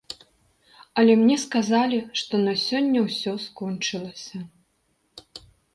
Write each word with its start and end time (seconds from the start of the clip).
Але 1.01 1.13
мне 1.25 1.35
сказалі, 1.43 1.99
што 2.23 2.33
на 2.49 2.53
сёння 2.65 2.99
ўсё 3.09 3.31
скончылася. 3.47 4.37